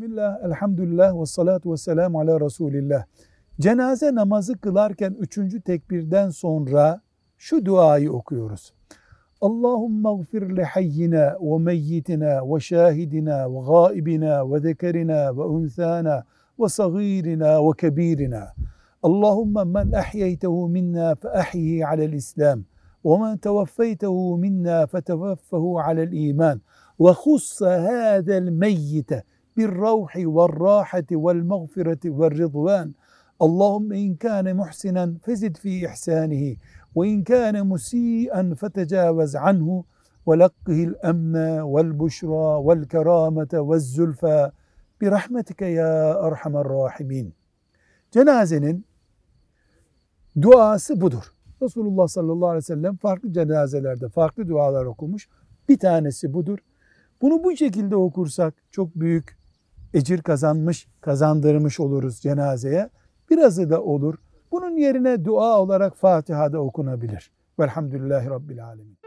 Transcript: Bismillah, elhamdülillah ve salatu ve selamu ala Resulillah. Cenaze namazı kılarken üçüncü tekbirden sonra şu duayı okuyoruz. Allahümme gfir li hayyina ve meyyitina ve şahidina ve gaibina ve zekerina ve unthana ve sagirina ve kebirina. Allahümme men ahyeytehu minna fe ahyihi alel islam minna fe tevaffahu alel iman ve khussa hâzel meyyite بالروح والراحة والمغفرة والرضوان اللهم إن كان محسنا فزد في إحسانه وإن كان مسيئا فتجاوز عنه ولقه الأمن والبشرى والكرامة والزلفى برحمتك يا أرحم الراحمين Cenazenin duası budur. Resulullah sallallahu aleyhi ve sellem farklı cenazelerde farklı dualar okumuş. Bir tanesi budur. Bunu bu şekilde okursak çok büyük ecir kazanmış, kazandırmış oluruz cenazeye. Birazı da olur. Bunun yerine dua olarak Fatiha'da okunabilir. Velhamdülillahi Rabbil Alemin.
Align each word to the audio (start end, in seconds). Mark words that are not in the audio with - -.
Bismillah, 0.00 0.44
elhamdülillah 0.44 1.20
ve 1.20 1.26
salatu 1.26 1.72
ve 1.72 1.76
selamu 1.76 2.20
ala 2.20 2.40
Resulillah. 2.40 3.04
Cenaze 3.60 4.14
namazı 4.14 4.58
kılarken 4.58 5.16
üçüncü 5.18 5.60
tekbirden 5.60 6.30
sonra 6.30 7.00
şu 7.38 7.64
duayı 7.64 8.12
okuyoruz. 8.12 8.72
Allahümme 9.40 10.22
gfir 10.22 10.56
li 10.56 10.64
hayyina 10.64 11.36
ve 11.40 11.58
meyyitina 11.58 12.54
ve 12.54 12.60
şahidina 12.60 13.54
ve 13.54 13.58
gaibina 13.66 14.52
ve 14.52 14.60
zekerina 14.60 15.36
ve 15.36 15.42
unthana 15.42 16.24
ve 16.60 16.68
sagirina 16.68 17.68
ve 17.68 17.76
kebirina. 17.76 18.54
Allahümme 19.02 19.64
men 19.64 19.92
ahyeytehu 19.92 20.68
minna 20.68 21.14
fe 21.14 21.30
ahyihi 21.30 21.86
alel 21.86 22.12
islam 22.12 22.64
minna 24.38 24.86
fe 24.86 25.02
tevaffahu 25.02 25.80
alel 25.80 26.12
iman 26.12 26.60
ve 27.00 27.12
khussa 27.12 27.82
hâzel 27.82 28.48
meyyite 28.48 29.24
بالروح 29.59 30.17
والراحة 30.17 31.09
والمغفرة 31.11 32.03
والرضوان 32.05 32.91
اللهم 33.41 33.93
إن 33.93 34.15
كان 34.15 34.55
محسنا 34.55 35.17
فزد 35.23 35.57
في 35.57 35.87
إحسانه 35.87 36.55
وإن 36.95 37.23
كان 37.23 37.67
مسيئا 37.67 38.53
فتجاوز 38.57 39.35
عنه 39.35 39.83
ولقه 40.25 40.83
الأمن 40.83 41.35
والبشرى 41.61 42.47
والكرامة 42.65 43.53
والزلفى 43.53 44.51
برحمتك 45.01 45.61
يا 45.61 46.25
أرحم 46.27 46.57
الراحمين 46.57 47.33
Cenazenin 48.11 48.85
duası 50.41 51.01
budur. 51.01 51.23
Resulullah 51.61 52.07
sallallahu 52.07 52.47
aleyhi 52.47 52.63
ve 52.63 52.67
sellem 52.67 52.95
farklı 52.95 53.33
cenazelerde 53.33 54.09
farklı 54.09 54.47
dualar 54.47 54.85
okumuş. 54.85 55.29
Bir 55.69 55.79
tanesi 55.79 56.33
budur. 56.33 56.59
Bunu 57.21 57.43
bu 57.43 57.57
şekilde 57.57 57.95
okursak 57.95 58.53
çok 58.71 58.95
büyük 58.95 59.37
ecir 59.94 60.22
kazanmış, 60.22 60.88
kazandırmış 61.00 61.80
oluruz 61.80 62.20
cenazeye. 62.20 62.90
Birazı 63.30 63.70
da 63.70 63.82
olur. 63.82 64.14
Bunun 64.52 64.76
yerine 64.76 65.24
dua 65.24 65.60
olarak 65.60 65.96
Fatiha'da 65.96 66.58
okunabilir. 66.60 67.30
Velhamdülillahi 67.58 68.30
Rabbil 68.30 68.64
Alemin. 68.64 69.00